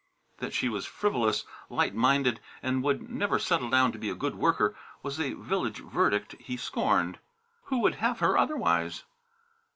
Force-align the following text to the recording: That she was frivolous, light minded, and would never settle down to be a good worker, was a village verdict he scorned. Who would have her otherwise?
That 0.39 0.51
she 0.55 0.67
was 0.67 0.87
frivolous, 0.87 1.45
light 1.69 1.93
minded, 1.93 2.39
and 2.63 2.81
would 2.81 3.07
never 3.07 3.37
settle 3.37 3.69
down 3.69 3.91
to 3.91 3.99
be 3.99 4.09
a 4.09 4.15
good 4.15 4.33
worker, 4.33 4.75
was 5.03 5.19
a 5.19 5.33
village 5.35 5.77
verdict 5.83 6.33
he 6.39 6.57
scorned. 6.57 7.19
Who 7.65 7.81
would 7.81 7.93
have 8.01 8.17
her 8.17 8.35
otherwise? 8.35 9.03